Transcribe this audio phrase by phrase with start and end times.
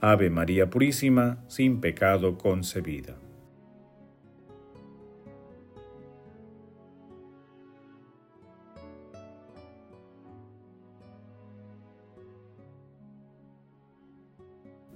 [0.00, 3.16] Ave María Purísima, sin pecado concebida.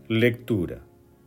[0.06, 0.82] Lectura.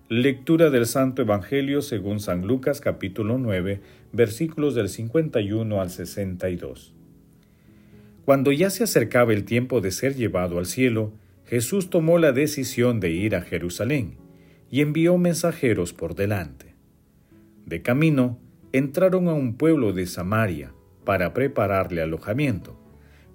[0.07, 3.81] Lectura del Santo Evangelio según San Lucas capítulo 9,
[4.13, 6.93] versículos del 51 al 62.
[8.23, 11.11] Cuando ya se acercaba el tiempo de ser llevado al cielo,
[11.45, 14.17] Jesús tomó la decisión de ir a Jerusalén
[14.71, 16.73] y envió mensajeros por delante.
[17.65, 18.39] De camino,
[18.71, 22.79] entraron a un pueblo de Samaria para prepararle alojamiento,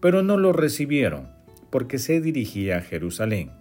[0.00, 1.28] pero no lo recibieron
[1.70, 3.52] porque se dirigía a Jerusalén.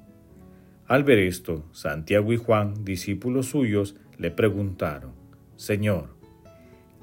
[0.87, 5.11] Al ver esto, Santiago y Juan, discípulos suyos, le preguntaron,
[5.57, 6.15] Señor,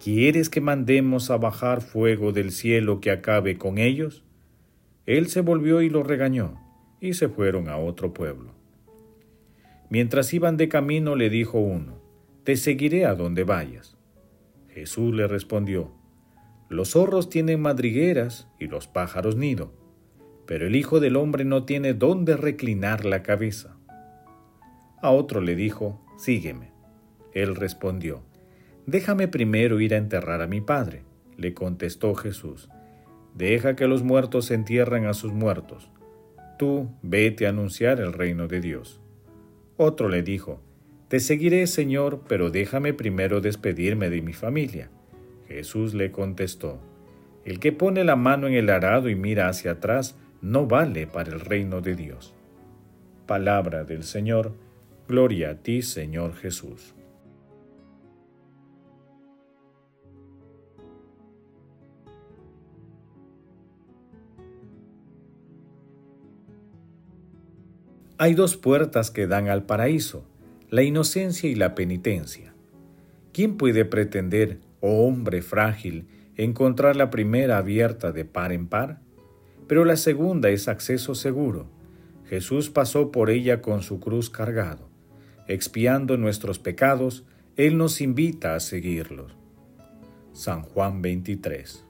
[0.03, 4.25] ¿quieres que mandemos a bajar fuego del cielo que acabe con ellos?
[5.07, 6.66] Él se volvió y los regañó
[7.01, 8.53] y se fueron a otro pueblo.
[9.89, 12.01] Mientras iban de camino le dijo uno,
[12.45, 13.97] Te seguiré a donde vayas.
[14.69, 15.93] Jesús le respondió,
[16.69, 19.73] Los zorros tienen madrigueras y los pájaros nido,
[20.47, 23.77] pero el Hijo del Hombre no tiene dónde reclinar la cabeza.
[25.01, 26.73] A otro le dijo, Sígueme.
[27.33, 28.23] Él respondió,
[28.87, 31.03] Déjame primero ir a enterrar a mi Padre.
[31.37, 32.71] Le contestó Jesús,
[33.35, 35.91] Deja que los muertos entierren a sus muertos
[36.59, 39.01] tú vete a anunciar el reino de Dios.
[39.77, 40.61] Otro le dijo,
[41.09, 44.91] Te seguiré, Señor, pero déjame primero despedirme de mi familia.
[45.49, 46.81] Jesús le contestó,
[47.45, 51.33] El que pone la mano en el arado y mira hacia atrás no vale para
[51.33, 52.35] el reino de Dios.
[53.27, 54.53] Palabra del Señor,
[55.09, 56.96] gloria a ti, Señor Jesús.
[68.19, 70.25] Hay dos puertas que dan al paraíso,
[70.71, 72.55] la inocencia y la penitencia.
[73.35, 79.01] ¿Quién puede pretender, oh hombre frágil, encontrar la primera abierta de par en par?
[79.69, 81.69] Pero la segunda es acceso seguro.
[82.25, 84.89] Jesús pasó por ella con su cruz cargado.
[85.47, 87.25] Expiando nuestros pecados,
[87.57, 89.37] Él nos invita a seguirlos.
[90.33, 91.85] San Juan 23.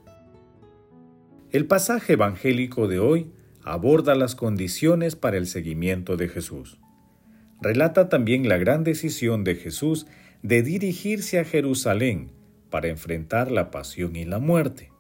[1.53, 3.31] El pasaje evangélico de hoy
[3.67, 6.79] aborda las condiciones para el seguimiento de Jesús.
[7.61, 10.07] Relata también la gran decisión de Jesús
[10.43, 12.31] de dirigirse a Jerusalén
[12.71, 14.93] para enfrentar la pasión y la muerte.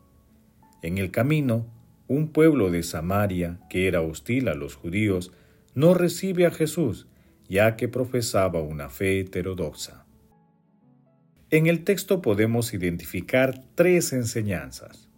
[0.82, 1.66] En el camino,
[2.09, 5.33] un pueblo de Samaria, que era hostil a los judíos,
[5.75, 7.06] no recibe a Jesús,
[7.48, 10.06] ya que profesaba una fe heterodoxa.
[11.50, 15.09] En el texto podemos identificar tres enseñanzas.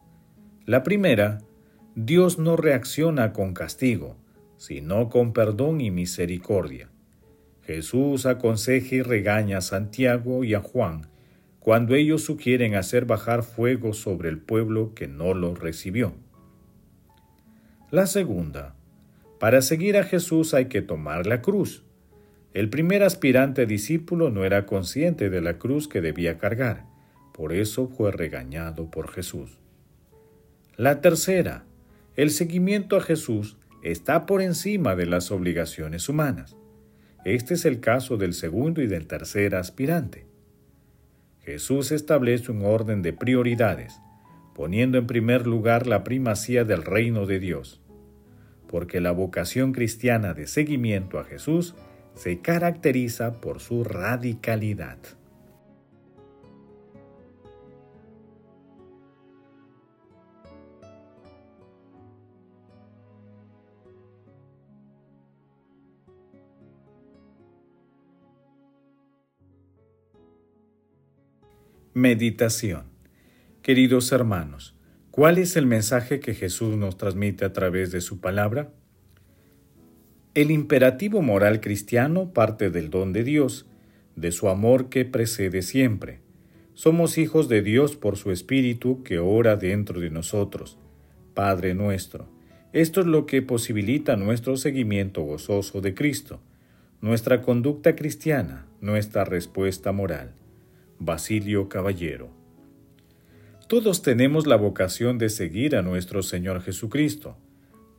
[0.66, 1.38] La primera
[2.00, 4.14] Dios no reacciona con castigo,
[4.56, 6.90] sino con perdón y misericordia.
[7.64, 11.08] Jesús aconseja y regaña a Santiago y a Juan
[11.58, 16.14] cuando ellos sugieren hacer bajar fuego sobre el pueblo que no lo recibió.
[17.90, 18.76] La segunda,
[19.40, 21.82] para seguir a Jesús hay que tomar la cruz.
[22.54, 26.84] El primer aspirante discípulo no era consciente de la cruz que debía cargar,
[27.34, 29.58] por eso fue regañado por Jesús.
[30.76, 31.64] La tercera,
[32.18, 36.56] el seguimiento a Jesús está por encima de las obligaciones humanas.
[37.24, 40.26] Este es el caso del segundo y del tercer aspirante.
[41.38, 44.00] Jesús establece un orden de prioridades,
[44.52, 47.80] poniendo en primer lugar la primacía del reino de Dios,
[48.66, 51.76] porque la vocación cristiana de seguimiento a Jesús
[52.16, 54.98] se caracteriza por su radicalidad.
[71.98, 72.84] Meditación
[73.60, 74.76] Queridos hermanos,
[75.10, 78.70] ¿cuál es el mensaje que Jesús nos transmite a través de su palabra?
[80.34, 83.66] El imperativo moral cristiano parte del don de Dios,
[84.14, 86.20] de su amor que precede siempre.
[86.74, 90.78] Somos hijos de Dios por su Espíritu que ora dentro de nosotros.
[91.34, 92.28] Padre nuestro.
[92.72, 96.40] Esto es lo que posibilita nuestro seguimiento gozoso de Cristo.
[97.00, 100.36] nuestra conducta cristiana, nuestra respuesta moral.
[100.98, 102.30] Basilio Caballero.
[103.68, 107.36] Todos tenemos la vocación de seguir a nuestro Señor Jesucristo.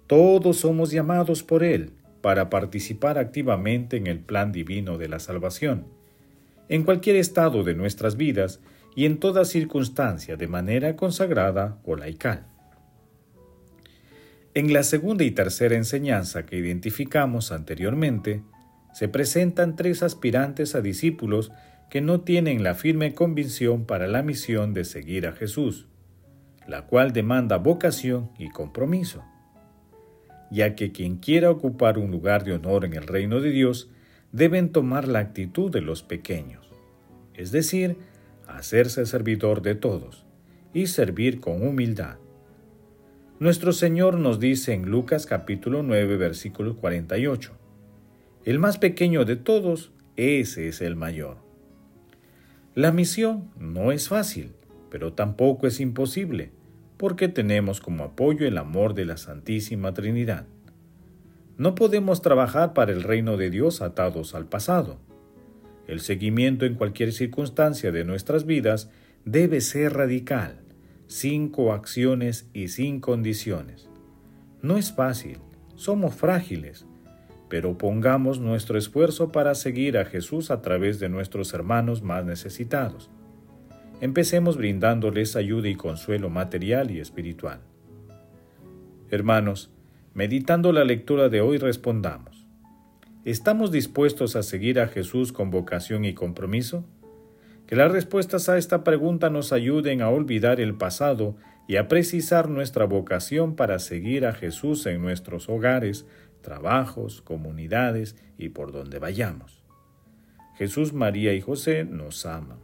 [0.08, 5.86] Todos somos llamados por Él para participar activamente en el plan divino de la salvación,
[6.68, 8.60] en cualquier estado de nuestras vidas
[8.96, 12.48] y en toda circunstancia de manera consagrada o laical.
[14.56, 18.42] En la segunda y tercera enseñanza que identificamos anteriormente,
[18.94, 21.52] se presentan tres aspirantes a discípulos
[21.90, 25.88] que no tienen la firme convicción para la misión de seguir a Jesús,
[26.68, 29.24] la cual demanda vocación y compromiso,
[30.52, 33.90] ya que quien quiera ocupar un lugar de honor en el reino de Dios
[34.32, 36.72] deben tomar la actitud de los pequeños,
[37.34, 37.98] es decir,
[38.48, 40.26] hacerse servidor de todos
[40.74, 42.18] y servir con humildad.
[43.40, 47.54] Nuestro Señor nos dice en Lucas capítulo 9 versículo 48,
[48.46, 51.49] el más pequeño de todos, ese es el mayor.
[52.76, 54.54] La misión no es fácil,
[54.90, 56.52] pero tampoco es imposible,
[56.98, 60.46] porque tenemos como apoyo el amor de la Santísima Trinidad.
[61.58, 64.98] No podemos trabajar para el reino de Dios atados al pasado.
[65.88, 68.92] El seguimiento en cualquier circunstancia de nuestras vidas
[69.26, 70.60] debe ser radical,
[71.08, 73.90] sin coacciones y sin condiciones.
[74.62, 75.40] No es fácil,
[75.76, 76.86] somos frágiles,
[77.50, 83.10] pero pongamos nuestro esfuerzo para seguir a Jesús a través de nuestros hermanos más necesitados.
[84.02, 87.60] Empecemos brindándoles ayuda y consuelo material y espiritual.
[89.10, 89.72] Hermanos,
[90.14, 92.48] meditando la lectura de hoy respondamos,
[93.26, 96.86] ¿estamos dispuestos a seguir a Jesús con vocación y compromiso?
[97.66, 101.36] Que las respuestas a esta pregunta nos ayuden a olvidar el pasado
[101.68, 106.08] y a precisar nuestra vocación para seguir a Jesús en nuestros hogares,
[106.42, 109.64] trabajos, comunidades y por donde vayamos.
[110.56, 112.60] Jesús, María y José nos aman.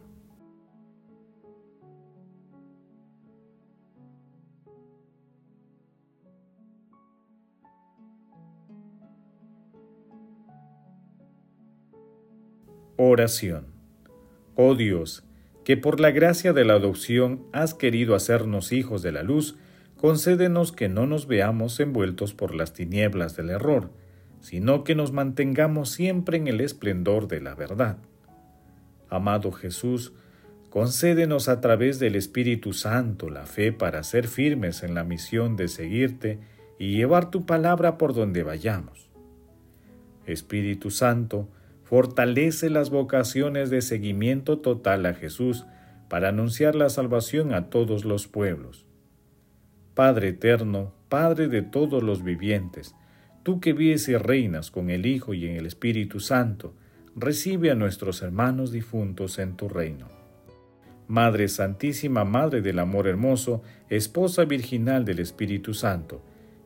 [12.98, 13.68] Oración.
[14.56, 15.26] Oh Dios,
[15.66, 19.58] que por la gracia de la adopción has querido hacernos hijos de la luz,
[19.98, 23.90] concédenos que no nos veamos envueltos por las tinieblas del error,
[24.42, 27.98] sino que nos mantengamos siempre en el esplendor de la verdad.
[29.10, 30.14] Amado Jesús,
[30.70, 35.68] concédenos a través del Espíritu Santo la fe para ser firmes en la misión de
[35.68, 36.40] seguirte
[36.78, 39.10] y llevar tu palabra por donde vayamos.
[40.26, 41.48] Espíritu Santo,
[41.84, 45.66] fortalece las vocaciones de seguimiento total a Jesús
[46.10, 48.85] para anunciar la salvación a todos los pueblos
[49.96, 52.96] Padre eterno, Padre de todos los vivientes,
[53.44, 56.76] tú que vives y reinas con el Hijo y en el Espíritu Santo,
[57.16, 60.10] recibe a nuestros hermanos difuntos en tu reino.
[61.08, 66.22] Madre Santísima, Madre del Amor Hermoso, Esposa Virginal del Espíritu Santo,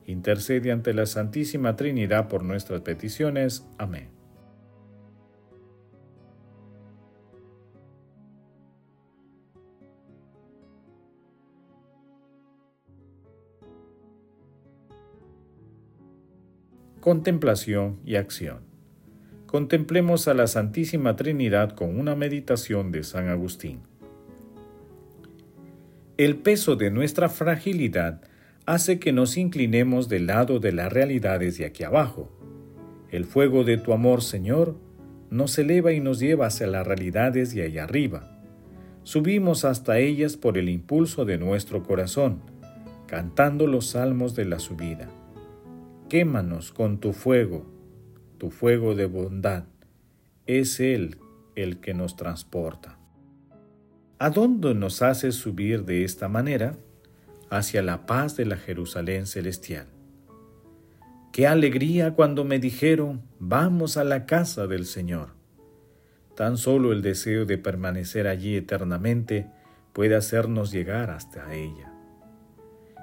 [0.07, 3.63] intercede ante la Santísima Trinidad por nuestras peticiones.
[3.77, 4.18] Amén.
[17.01, 18.57] Contemplación y acción.
[19.45, 23.79] Contemplemos a la Santísima Trinidad con una meditación de San Agustín.
[26.17, 28.21] El peso de nuestra fragilidad
[28.65, 32.37] hace que nos inclinemos del lado de las realidades de aquí abajo.
[33.11, 34.75] El fuego de tu amor, Señor,
[35.29, 38.41] nos eleva y nos lleva hacia las realidades de allá arriba.
[39.03, 42.41] Subimos hasta ellas por el impulso de nuestro corazón,
[43.07, 45.09] cantando los salmos de la subida.
[46.09, 47.67] Quémanos con tu fuego,
[48.39, 49.65] tu fuego de bondad.
[50.47, 51.19] Es Él
[51.55, 52.97] el que nos transporta.
[54.17, 56.75] ¿A dónde nos hace subir de esta manera?
[57.51, 59.85] Hacia la paz de la Jerusalén celestial.
[61.31, 65.35] Qué alegría cuando me dijeron, vamos a la casa del Señor.
[66.35, 69.45] Tan solo el deseo de permanecer allí eternamente
[69.93, 71.88] puede hacernos llegar hasta ella.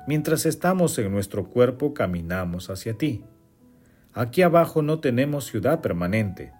[0.06, 3.24] Mientras estamos en nuestro cuerpo caminamos hacia ti.
[4.12, 6.52] Aquí abajo no tenemos ciudad permanente.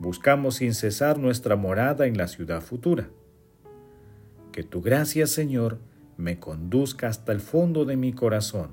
[0.00, 3.08] Buscamos sin cesar nuestra morada en la ciudad futura.
[4.50, 5.78] Que tu gracia, Señor,
[6.16, 8.72] me conduzca hasta el fondo de mi corazón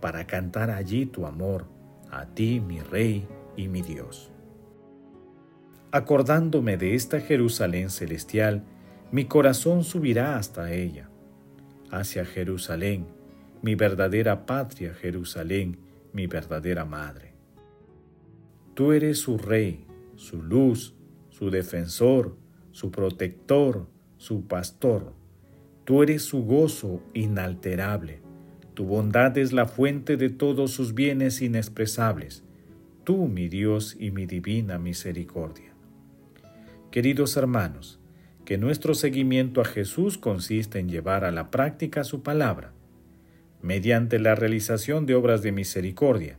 [0.00, 1.66] para cantar allí tu amor,
[2.10, 4.30] a ti mi Rey y mi Dios.
[5.90, 8.64] Acordándome de esta Jerusalén celestial,
[9.10, 11.10] mi corazón subirá hasta ella,
[11.90, 13.06] hacia Jerusalén,
[13.62, 15.78] mi verdadera patria Jerusalén,
[16.12, 17.32] mi verdadera madre.
[18.74, 20.94] Tú eres su rey, su luz,
[21.30, 22.36] su defensor,
[22.72, 25.12] su protector, su pastor.
[25.84, 28.20] Tú eres su gozo inalterable.
[28.74, 32.42] Tu bondad es la fuente de todos sus bienes inexpresables.
[33.04, 35.72] Tú, mi Dios y mi divina misericordia.
[36.90, 38.00] Queridos hermanos,
[38.44, 42.72] que nuestro seguimiento a Jesús consiste en llevar a la práctica su palabra,
[43.62, 46.38] mediante la realización de obras de misericordia,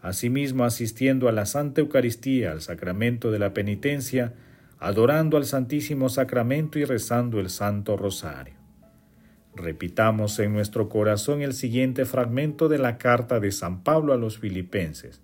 [0.00, 4.32] asimismo asistiendo a la Santa Eucaristía, al sacramento de la penitencia,
[4.80, 8.54] adorando al Santísimo Sacramento y rezando el Santo Rosario.
[9.54, 14.38] Repitamos en nuestro corazón el siguiente fragmento de la carta de San Pablo a los
[14.38, 15.20] Filipenses,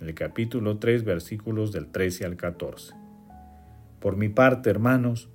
[0.00, 2.94] en el capítulo 3, versículos del 13 al 14.
[4.00, 5.28] Por mi parte, hermanos,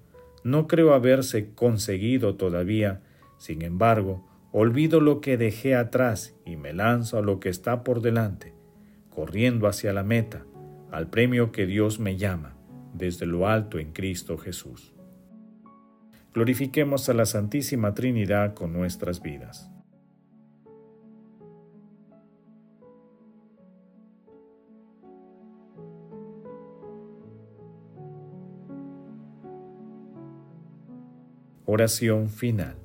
[0.44, 3.02] no creo haberse conseguido todavía,
[3.38, 8.02] sin embargo, olvido lo que dejé atrás y me lanzo a lo que está por
[8.02, 8.54] delante,
[9.10, 10.46] corriendo hacia la meta,
[10.92, 12.56] al premio que Dios me llama,
[12.94, 14.96] desde lo alto en Cristo Jesús.
[16.34, 19.70] Glorifiquemos a la Santísima Trinidad con nuestras vidas.
[31.66, 32.85] Oración final.